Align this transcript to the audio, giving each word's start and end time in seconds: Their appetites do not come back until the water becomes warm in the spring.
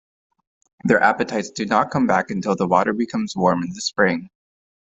Their 0.83 0.99
appetites 0.99 1.51
do 1.51 1.67
not 1.67 1.91
come 1.91 2.07
back 2.07 2.31
until 2.31 2.55
the 2.55 2.65
water 2.67 2.91
becomes 2.91 3.35
warm 3.35 3.61
in 3.61 3.69
the 3.69 3.81
spring. 3.81 4.31